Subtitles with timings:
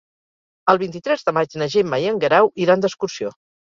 [0.73, 3.37] El vint-i-tres de maig na Gemma i en Guerau iran d'excursió.